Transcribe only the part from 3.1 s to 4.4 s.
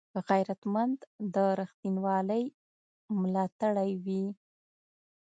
ملاتړی وي